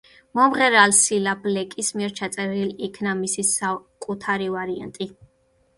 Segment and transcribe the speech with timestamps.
[0.37, 5.15] მომღერალ სილა ბლეკის მიერ ჩაწერილი იქნა მისი საკუთარი ვარიანტი.